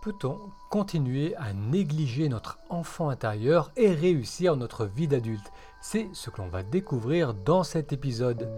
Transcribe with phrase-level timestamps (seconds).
[0.00, 0.38] Peut-on
[0.70, 5.52] continuer à négliger notre enfant intérieur et réussir notre vie d'adulte?
[5.82, 8.48] C'est ce que l'on va découvrir dans cet épisode.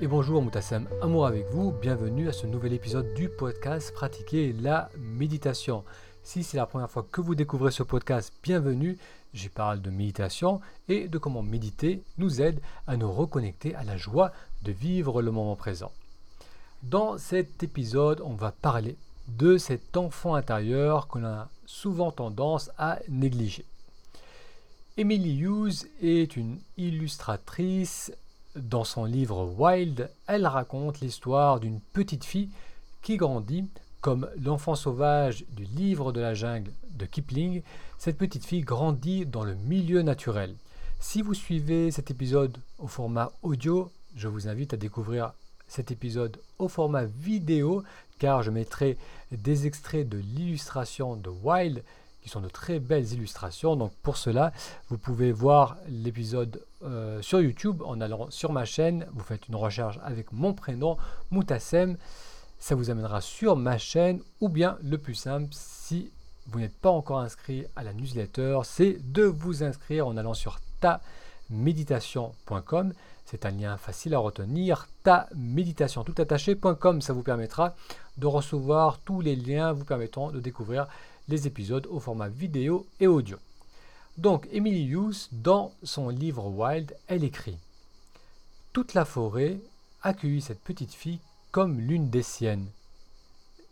[0.00, 4.88] Et bonjour Moutassem, amour avec vous, bienvenue à ce nouvel épisode du podcast Pratiquer la
[4.96, 5.82] méditation.
[6.22, 8.98] Si c'est la première fois que vous découvrez ce podcast, bienvenue.
[9.34, 13.96] J'y parle de méditation et de comment méditer nous aide à nous reconnecter à la
[13.96, 15.90] joie de vivre le moment présent.
[16.84, 23.00] Dans cet épisode, on va parler de cet enfant intérieur qu'on a souvent tendance à
[23.08, 23.64] négliger.
[24.96, 28.12] Emily Hughes est une illustratrice.
[28.54, 32.50] Dans son livre Wild, elle raconte l'histoire d'une petite fille
[33.02, 33.68] qui grandit
[34.04, 37.62] comme l'enfant sauvage du livre de la jungle de Kipling,
[37.96, 40.56] cette petite fille grandit dans le milieu naturel.
[41.00, 45.32] Si vous suivez cet épisode au format audio, je vous invite à découvrir
[45.68, 47.82] cet épisode au format vidéo
[48.18, 48.98] car je mettrai
[49.32, 51.82] des extraits de l'illustration de Wild
[52.20, 53.74] qui sont de très belles illustrations.
[53.74, 54.52] Donc pour cela,
[54.90, 59.06] vous pouvez voir l'épisode euh, sur YouTube en allant sur ma chaîne.
[59.14, 60.98] Vous faites une recherche avec mon prénom,
[61.30, 61.96] Moutassem
[62.64, 66.10] ça vous amènera sur ma chaîne ou bien le plus simple si
[66.46, 70.60] vous n'êtes pas encore inscrit à la newsletter, c'est de vous inscrire en allant sur
[70.80, 72.94] taméditation.com.
[73.26, 74.88] C'est un lien facile à retenir.
[75.02, 77.74] taméditation tout attaché.com, ça vous permettra
[78.16, 80.86] de recevoir tous les liens vous permettant de découvrir
[81.28, 83.36] les épisodes au format vidéo et audio.
[84.16, 87.58] Donc, Emily Hughes, dans son livre Wild, elle écrit
[88.72, 89.58] Toute la forêt
[90.02, 91.20] accueillit cette petite fille
[91.54, 92.66] comme l'une des siennes.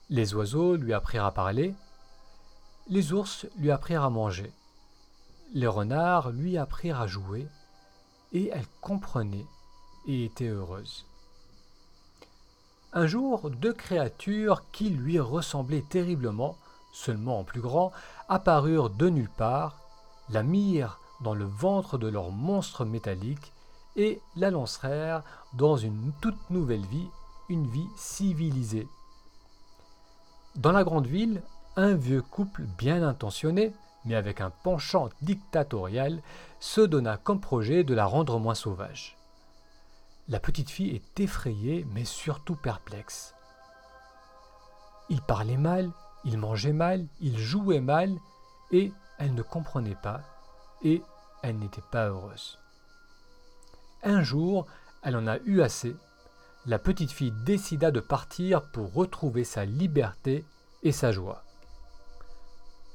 [0.08, 1.74] Les oiseaux lui apprirent à parler,
[2.88, 4.52] les ours lui apprirent à manger,
[5.52, 7.48] les renards lui apprirent à jouer,
[8.32, 9.46] et elle comprenait
[10.06, 11.06] et était heureuse.
[12.92, 16.56] Un jour, deux créatures qui lui ressemblaient terriblement,
[16.92, 17.90] seulement en plus grand,
[18.28, 19.80] apparurent de nulle part,
[20.30, 23.52] la mirent dans le ventre de leur monstre métallique
[23.96, 27.08] et la lancèrent dans une toute nouvelle vie
[27.48, 28.88] une vie civilisée.
[30.56, 31.42] Dans la grande ville,
[31.76, 33.72] un vieux couple bien intentionné,
[34.04, 36.20] mais avec un penchant dictatorial,
[36.60, 39.16] se donna comme projet de la rendre moins sauvage.
[40.28, 43.34] La petite fille est effrayée, mais surtout perplexe.
[45.08, 45.90] Il parlait mal,
[46.24, 48.16] il mangeait mal, il jouait mal,
[48.70, 50.20] et elle ne comprenait pas,
[50.82, 51.02] et
[51.42, 52.58] elle n'était pas heureuse.
[54.02, 54.66] Un jour,
[55.02, 55.96] elle en a eu assez
[56.66, 60.44] la petite fille décida de partir pour retrouver sa liberté
[60.82, 61.42] et sa joie.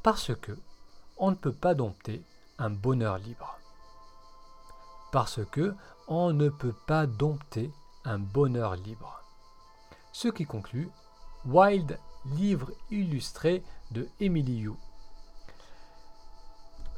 [0.03, 0.57] Parce que
[1.17, 2.23] on ne peut pas dompter
[2.59, 3.57] un bonheur libre.
[5.11, 5.75] Parce que
[6.07, 7.71] on ne peut pas dompter
[8.05, 9.21] un bonheur libre.
[10.13, 10.89] Ce qui conclut
[11.45, 14.73] Wild, livre illustré de Emily Yu.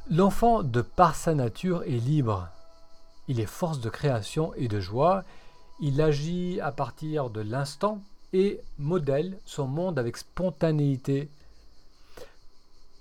[0.10, 2.50] L'enfant, de par sa nature, est libre.
[3.28, 5.24] Il est force de création et de joie,
[5.82, 8.02] il agit à partir de l'instant
[8.34, 11.30] et modèle son monde avec spontanéité.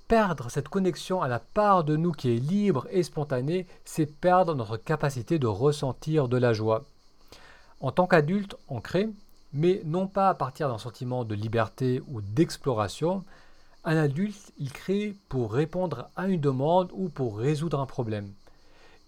[0.06, 4.55] Perdre cette connexion à la part de nous qui est libre et spontanée, c'est perdre
[4.55, 6.84] notre capacité de ressentir de la joie.
[7.81, 9.10] En tant qu'adulte, on crée,
[9.53, 13.25] mais non pas à partir d'un sentiment de liberté ou d'exploration.
[13.84, 18.33] Un adulte, il crée pour répondre à une demande ou pour résoudre un problème.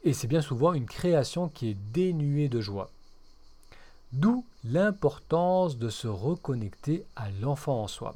[0.04, 2.90] Et c'est bien souvent une création qui est dénuée de joie.
[4.12, 8.14] D'où l'importance de se reconnecter à l'enfant en soi.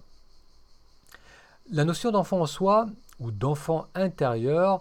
[1.71, 2.87] La notion d'enfant en soi
[3.21, 4.81] ou d'enfant intérieur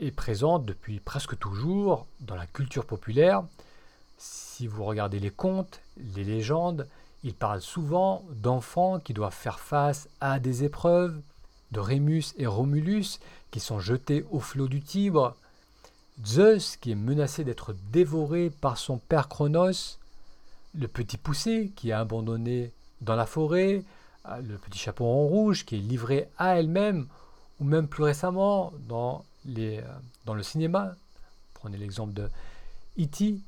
[0.00, 3.44] est présente depuis presque toujours dans la culture populaire.
[4.18, 5.80] Si vous regardez les contes,
[6.14, 6.88] les légendes,
[7.22, 11.20] ils parlent souvent d'enfants qui doivent faire face à des épreuves,
[11.72, 13.18] de Rémus et Romulus
[13.50, 15.36] qui sont jetés au flot du Tibre,
[16.24, 19.98] Zeus qui est menacé d'être dévoré par son père Chronos,
[20.74, 23.84] le petit poussé qui est abandonné dans la forêt,
[24.28, 27.06] euh, le petit chaperon rouge qui est livré à elle-même,
[27.60, 29.82] ou même plus récemment dans, les, euh,
[30.24, 30.94] dans le cinéma.
[31.54, 32.28] Prenez l'exemple de
[32.98, 33.38] E.T.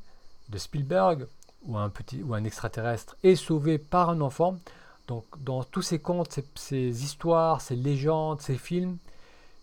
[0.48, 1.26] de Spielberg,
[1.64, 4.56] où un, petit, ou un extraterrestre est sauvé par un enfant.
[5.08, 8.98] Donc dans tous ces contes, ces, ces histoires, ces légendes, ces films,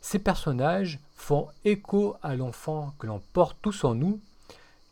[0.02, 4.20] ces personnages font écho à l'enfant que l'on porte tous en nous,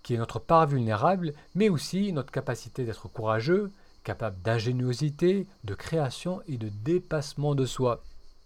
[0.03, 3.71] qui est notre part vulnérable, mais aussi notre capacité d'être courageux,
[4.03, 8.01] capable d'ingéniosité, de création et de dépassement de soi.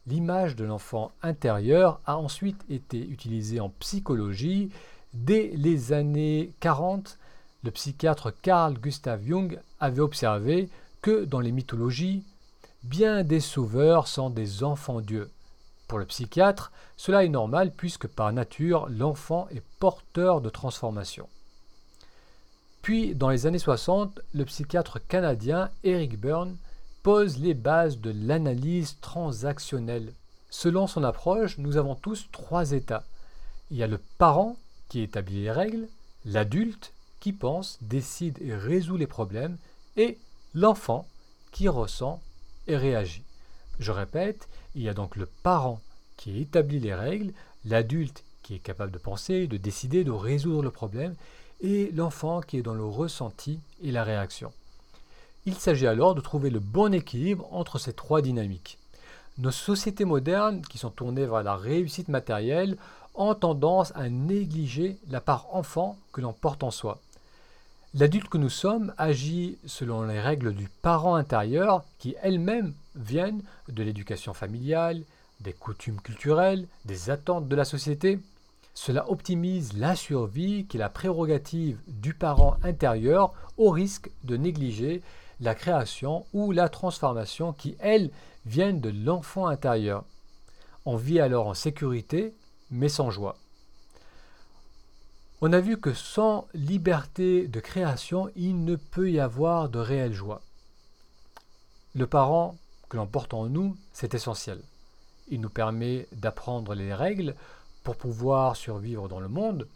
[0.08, 4.70] L'image de l'enfant intérieur a ensuite été utilisée en psychologie.
[5.14, 7.18] Dès les années 40,
[7.64, 10.70] le psychiatre Carl Gustav Jung avait observé
[11.02, 12.24] que dans les mythologies,
[12.84, 15.30] bien des sauveurs sont des enfants dieux.
[15.88, 21.28] Pour le psychiatre, cela est normal puisque par nature, l'enfant est porteur de transformation.
[22.86, 26.56] Puis, dans les années 60, le psychiatre canadien Eric Byrne
[27.02, 30.14] pose les bases de l'analyse transactionnelle.
[30.52, 33.04] Selon son approche, nous avons tous trois états.
[33.72, 34.56] Il y a le parent
[34.88, 35.88] qui établit les règles,
[36.26, 39.58] l'adulte qui pense, décide et résout les problèmes,
[39.98, 40.20] et
[40.54, 41.08] l'enfant
[41.52, 42.22] qui ressent
[42.68, 43.24] et réagit.
[43.80, 45.82] Je répète, il y a donc le parent
[46.18, 47.34] qui établit les règles,
[47.66, 51.16] l'adulte qui est capable de penser, de décider, de résoudre le problème,
[51.62, 54.52] et l'enfant qui est dans le ressenti et la réaction.
[55.46, 58.78] Il s'agit alors de trouver le bon équilibre entre ces trois dynamiques.
[59.38, 62.78] Nos sociétés modernes, qui sont tournées vers la réussite matérielle,
[63.16, 67.00] ont tendance à négliger la part enfant que l'on porte en soi.
[67.94, 73.84] L'adulte que nous sommes agit selon les règles du parent intérieur qui elles-mêmes viennent de
[73.84, 75.04] l'éducation familiale,
[75.40, 78.20] des coutumes culturelles, des attentes de la société.
[78.76, 85.02] Cela optimise la survie qui est la prérogative du parent intérieur au risque de négliger
[85.40, 88.12] la création ou la transformation qui, elles,
[88.46, 90.04] viennent de l'enfant intérieur.
[90.86, 92.34] On vit alors en sécurité,
[92.70, 93.38] mais sans joie.
[95.42, 100.14] On a vu que sans liberté de création, il ne peut y avoir de réelle
[100.14, 100.42] joie.
[101.96, 102.58] Le parent
[102.90, 104.60] que l'on porte en nous, c'est essentiel.
[105.30, 107.36] Il nous permet d'apprendre les règles
[107.86, 109.68] pour pouvoir survivre dans le monde.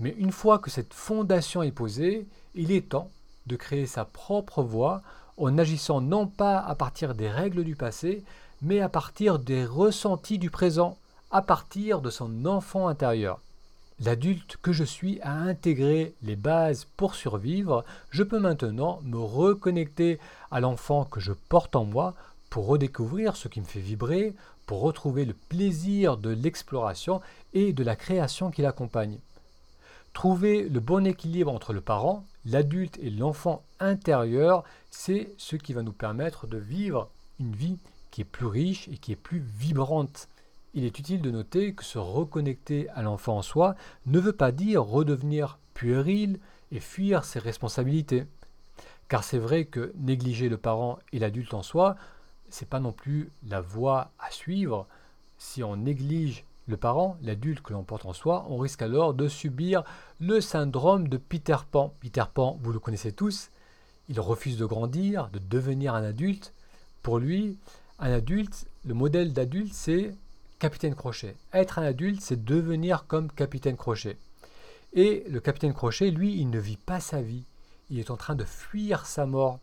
[0.00, 2.26] Mais une fois que cette fondation est posée,
[2.56, 3.10] il est temps
[3.46, 5.02] de créer sa propre voie
[5.36, 8.24] en agissant non pas à partir des règles du passé,
[8.62, 10.96] mais à partir des ressentis du présent,
[11.30, 13.38] à partir de son enfant intérieur.
[14.00, 20.18] L'adulte que je suis a intégré les bases pour survivre, je peux maintenant me reconnecter
[20.50, 22.14] à l'enfant que je porte en moi
[22.50, 24.34] pour redécouvrir ce qui me fait vibrer,
[24.80, 27.20] retrouver le plaisir de l'exploration
[27.52, 29.18] et de la création qui l'accompagne.
[30.12, 35.82] Trouver le bon équilibre entre le parent, l'adulte et l'enfant intérieur, c'est ce qui va
[35.82, 37.08] nous permettre de vivre
[37.40, 37.78] une vie
[38.10, 40.28] qui est plus riche et qui est plus vibrante.
[40.74, 43.74] Il est utile de noter que se reconnecter à l'enfant en soi
[44.06, 46.38] ne veut pas dire redevenir puéril
[46.70, 48.24] et fuir ses responsabilités.
[49.08, 51.96] Car c'est vrai que négliger le parent et l'adulte en soi,
[52.52, 54.86] c'est pas non plus la voie à suivre.
[55.38, 59.28] Si on néglige le parent, l'adulte que l'on porte en soi, on risque alors de
[59.28, 59.82] subir
[60.20, 61.92] le syndrome de Peter Pan.
[62.00, 63.50] Peter Pan, vous le connaissez tous,
[64.08, 66.52] il refuse de grandir, de devenir un adulte.
[67.02, 67.58] Pour lui,
[67.98, 70.14] un adulte, le modèle d'adulte, c'est
[70.58, 71.34] Capitaine Crochet.
[71.52, 74.16] Être un adulte, c'est devenir comme Capitaine Crochet.
[74.92, 77.44] Et le Capitaine Crochet, lui, il ne vit pas sa vie.
[77.90, 79.58] Il est en train de fuir sa mort.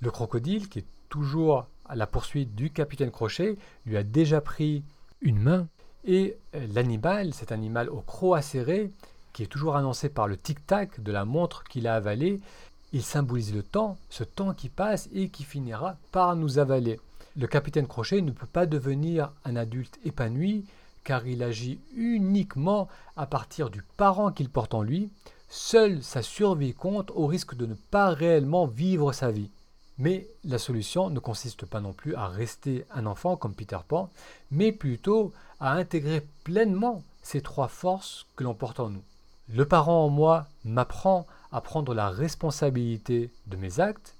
[0.00, 4.82] Le crocodile, qui est toujours la poursuite du capitaine Crochet, lui a déjà pris
[5.20, 5.68] une main.
[6.04, 8.90] Et euh, l'animal, cet animal au croc acéré,
[9.32, 12.40] qui est toujours annoncé par le tic-tac de la montre qu'il a avalée,
[12.92, 17.00] il symbolise le temps, ce temps qui passe et qui finira par nous avaler.
[17.36, 20.64] Le capitaine Crochet ne peut pas devenir un adulte épanoui
[21.02, 25.10] car il agit uniquement à partir du parent qu'il porte en lui.
[25.48, 29.50] Seule sa survie compte au risque de ne pas réellement vivre sa vie.
[29.98, 34.10] Mais la solution ne consiste pas non plus à rester un enfant comme Peter Pan,
[34.50, 39.02] mais plutôt à intégrer pleinement ces trois forces que l'on porte en nous.
[39.48, 44.14] Le parent en moi m'apprend à prendre la responsabilité de mes actes,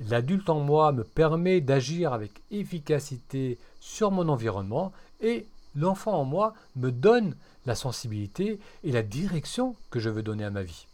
[0.00, 6.54] l'adulte en moi me permet d'agir avec efficacité sur mon environnement et l'enfant en moi
[6.76, 7.34] me donne
[7.66, 10.86] la sensibilité et la direction que je veux donner à ma vie.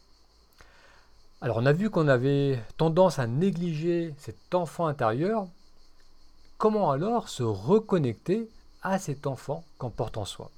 [1.42, 5.46] Alors on a vu qu'on avait tendance à négliger cet enfant intérieur.
[6.56, 8.48] Comment alors se reconnecter
[8.82, 10.50] à cet enfant qu'on porte en soi?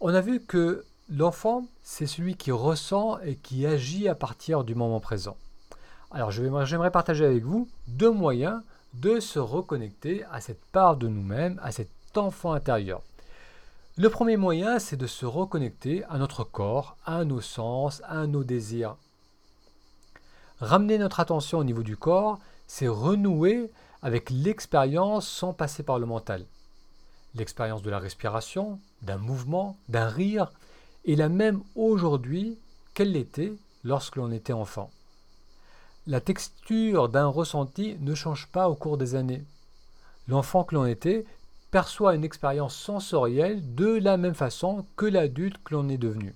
[0.00, 4.76] On a vu que l'enfant, c'est celui qui ressent et qui agit à partir du
[4.76, 5.36] moment présent.
[6.12, 8.62] Alors j'aimerais partager avec vous deux moyens
[8.94, 13.02] de se reconnecter à cette part de nous-mêmes, à cet enfant intérieur.
[13.96, 18.44] Le premier moyen, c'est de se reconnecter à notre corps, à nos sens, à nos
[18.44, 18.96] désirs.
[20.60, 23.70] Ramener notre attention au niveau du corps, c'est renouer
[24.02, 26.46] avec l'expérience sans passer par le mental.
[27.34, 30.52] L'expérience de la respiration, d'un mouvement, d'un rire,
[31.06, 32.58] est la même aujourd'hui
[32.94, 33.52] qu'elle l'était
[33.84, 34.90] lorsque l'on était enfant.
[36.06, 39.44] La texture d'un ressenti ne change pas au cours des années.
[40.28, 41.26] L'enfant que l'on était
[41.70, 46.34] perçoit une expérience sensorielle de la même façon que l'adulte que l'on est devenu.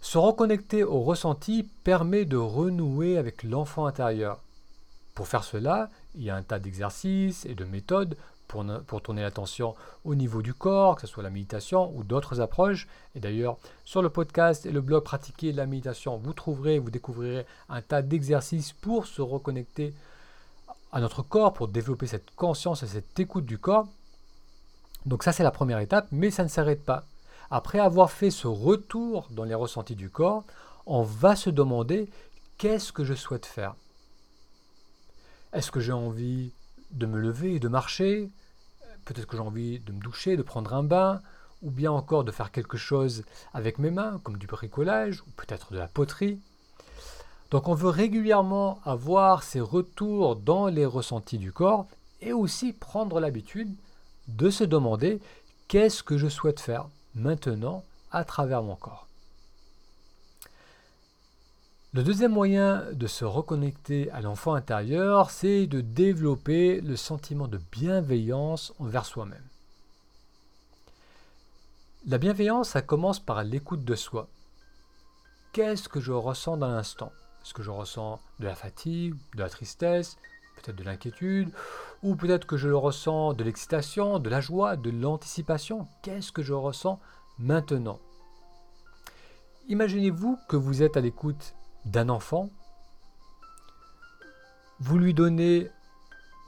[0.00, 4.40] Se reconnecter au ressenti permet de renouer avec l'enfant intérieur.
[5.14, 8.16] Pour faire cela, il y a un tas d'exercices et de méthodes
[8.46, 9.74] pour, pour tourner l'attention
[10.04, 12.86] au niveau du corps, que ce soit la méditation ou d'autres approches.
[13.14, 17.46] Et d'ailleurs, sur le podcast et le blog Pratiquer la méditation, vous trouverez, vous découvrirez
[17.68, 19.94] un tas d'exercices pour se reconnecter
[20.96, 23.86] à notre corps, pour développer cette conscience et cette écoute du corps.
[25.04, 27.04] Donc ça, c'est la première étape, mais ça ne s'arrête pas.
[27.50, 30.44] Après avoir fait ce retour dans les ressentis du corps,
[30.86, 32.08] on va se demander
[32.56, 33.74] qu'est-ce que je souhaite faire?
[35.52, 36.54] Est-ce que j'ai envie
[36.92, 38.30] de me lever et de marcher?
[39.04, 41.20] Peut-être que j'ai envie de me doucher, de prendre un bain,
[41.60, 45.74] ou bien encore de faire quelque chose avec mes mains, comme du bricolage, ou peut-être
[45.74, 46.40] de la poterie?
[47.50, 51.86] Donc on veut régulièrement avoir ces retours dans les ressentis du corps
[52.20, 53.72] et aussi prendre l'habitude
[54.28, 55.20] de se demander
[55.68, 59.06] qu'est-ce que je souhaite faire maintenant à travers mon corps.
[61.92, 67.58] Le deuxième moyen de se reconnecter à l'enfant intérieur, c'est de développer le sentiment de
[67.72, 69.42] bienveillance envers soi-même.
[72.06, 74.28] La bienveillance, ça commence par l'écoute de soi.
[75.52, 77.12] Qu'est-ce que je ressens dans l'instant?
[77.46, 80.16] Est-ce que je ressens de la fatigue, de la tristesse,
[80.56, 81.52] peut-être de l'inquiétude,
[82.02, 85.86] ou peut-être que je le ressens de l'excitation, de la joie, de l'anticipation.
[86.02, 86.98] Qu'est-ce que je ressens
[87.38, 88.00] maintenant?
[89.68, 92.50] Imaginez-vous que vous êtes à l'écoute d'un enfant,
[94.80, 95.70] vous lui donnez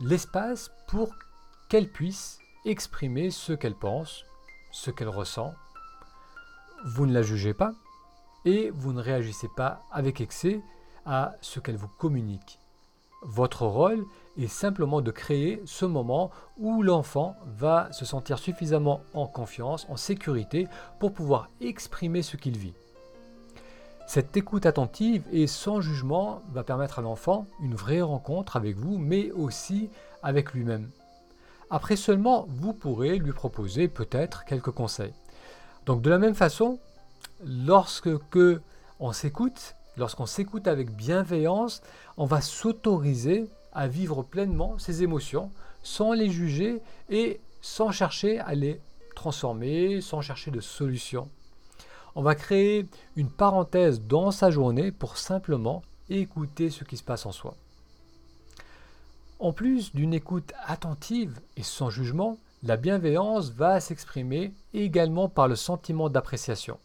[0.01, 1.15] l'espace pour
[1.69, 4.25] qu'elle puisse exprimer ce qu'elle pense,
[4.73, 5.55] ce qu'elle ressent.
[6.87, 7.73] Vous ne la jugez pas
[8.45, 10.61] et vous ne réagissez pas avec excès
[11.07, 12.59] à ce qu'elle vous communique.
[13.23, 14.05] Votre rôle
[14.37, 19.97] est simplement de créer ce moment où l'enfant va se sentir suffisamment en confiance, en
[19.97, 20.69] sécurité,
[21.01, 22.75] pour pouvoir exprimer ce qu'il vit.
[24.07, 28.97] Cette écoute attentive et sans jugement va permettre à l'enfant une vraie rencontre avec vous,
[28.99, 29.91] mais aussi
[30.23, 30.89] avec lui-même.
[31.71, 35.13] Après seulement, vous pourrez lui proposer peut-être quelques conseils.
[35.85, 36.79] Donc de la même façon,
[37.45, 38.09] lorsque
[39.01, 41.83] on s'écoute, lorsqu'on s'écoute avec bienveillance,
[42.17, 45.51] on va s'autoriser à vivre pleinement ses émotions
[45.83, 48.81] sans les juger et sans chercher à les
[49.15, 51.29] transformer, sans chercher de solution.
[52.15, 52.87] On va créer
[53.17, 57.55] une parenthèse dans sa journée pour simplement écouter ce qui se passe en soi.
[59.41, 65.55] En plus d'une écoute attentive et sans jugement, la bienveillance va s'exprimer également par le
[65.55, 66.79] sentiment d'appréciation.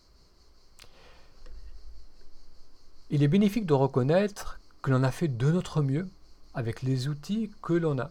[3.13, 6.09] Il est bénéfique de reconnaître que l'on a fait de notre mieux
[6.55, 8.09] avec les outils que l'on a.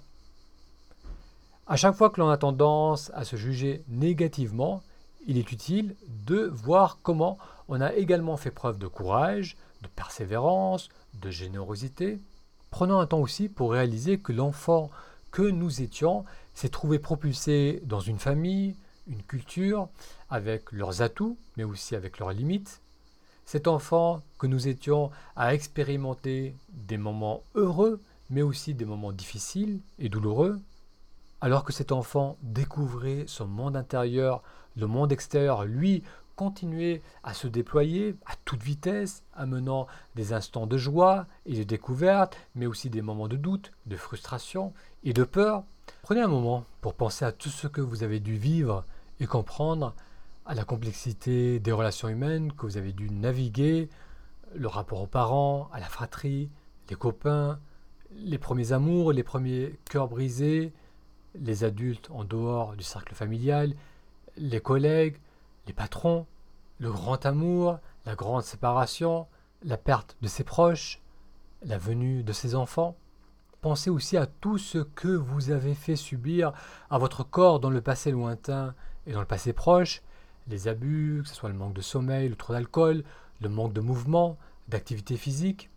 [1.66, 4.80] À chaque fois que l'on a tendance à se juger négativement,
[5.26, 10.88] il est utile de voir comment on a également fait preuve de courage, de persévérance,
[11.21, 12.21] de générosité.
[12.71, 14.88] Prenons un temps aussi pour réaliser que l'enfant
[15.32, 18.76] que nous étions s'est trouvé propulsé dans une famille,
[19.09, 19.88] une culture,
[20.30, 22.82] avec leurs atouts, mais aussi avec leurs limites,
[23.44, 29.80] cet enfant que nous étions a expérimenté des moments heureux, mais aussi des moments difficiles
[29.99, 30.61] et douloureux,
[31.40, 34.42] alors que cet enfant découvrait son monde intérieur,
[34.76, 36.02] le monde extérieur, lui,
[36.37, 42.37] continuait à se déployer à toute vitesse, amenant des instants de joie et de découverte,
[42.54, 44.72] mais aussi des moments de doute, de frustration
[45.04, 45.64] et de peur.
[46.02, 48.84] Prenez un moment pour penser à tout ce que vous avez dû vivre
[49.20, 49.94] et comprendre
[50.52, 53.88] à la complexité des relations humaines que vous avez dû naviguer,
[54.54, 56.50] le rapport aux parents, à la fratrie,
[56.90, 57.59] les copains,
[58.16, 60.75] les premiers amours, les premiers cœurs brisés,
[61.37, 63.75] les adultes en dehors du cercle familial,
[64.37, 65.16] les collègues,
[65.66, 66.26] les patrons,
[66.80, 69.26] le grand amour, la grande séparation,
[69.64, 71.00] la perte de ses proches,
[71.62, 72.94] la venue de ses enfants.
[73.62, 76.52] Pensez aussi à tout ce que vous avez fait subir
[76.90, 78.75] à votre corps dans le passé lointain
[79.06, 80.02] et dans le passé proche,
[80.49, 83.04] les abus, que ce soit le manque de sommeil, le trop d'alcool,
[83.40, 85.70] le manque de mouvement, d'activité physique.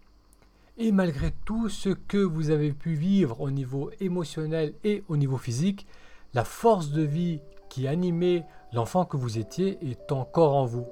[0.77, 5.37] Et malgré tout ce que vous avez pu vivre au niveau émotionnel et au niveau
[5.37, 5.87] physique,
[6.33, 10.87] la force de vie qui animait l'enfant que vous étiez est encore en vous.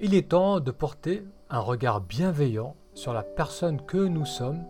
[0.00, 4.64] Il est temps de porter un regard bienveillant sur la personne que nous sommes.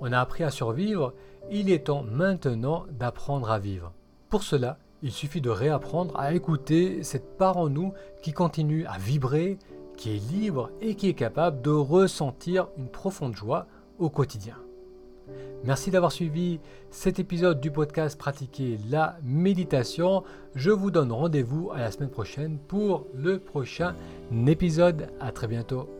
[0.00, 1.14] On a appris à survivre,
[1.50, 3.92] il est temps maintenant d'apprendre à vivre.
[4.28, 7.92] Pour cela, il suffit de réapprendre à écouter cette part en nous
[8.22, 9.58] qui continue à vibrer,
[9.96, 13.66] qui est libre et qui est capable de ressentir une profonde joie
[13.98, 14.56] au quotidien.
[15.64, 16.58] Merci d'avoir suivi
[16.90, 20.24] cet épisode du podcast Pratiquer la méditation.
[20.54, 23.94] Je vous donne rendez-vous à la semaine prochaine pour le prochain
[24.46, 25.08] épisode.
[25.20, 25.99] À très bientôt.